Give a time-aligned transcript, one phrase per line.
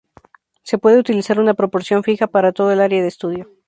[0.63, 3.51] Se puede utilizar una proporción fija para toda el área de estudio.